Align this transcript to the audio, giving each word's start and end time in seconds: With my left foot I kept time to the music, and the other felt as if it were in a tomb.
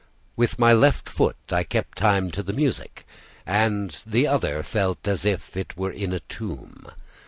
With 0.35 0.57
my 0.57 0.73
left 0.73 1.07
foot 1.07 1.37
I 1.51 1.63
kept 1.63 1.95
time 1.99 2.31
to 2.31 2.41
the 2.41 2.53
music, 2.53 3.05
and 3.45 3.95
the 4.03 4.25
other 4.25 4.63
felt 4.63 5.07
as 5.07 5.25
if 5.27 5.55
it 5.55 5.77
were 5.77 5.91
in 5.91 6.11
a 6.11 6.21
tomb. 6.21 6.87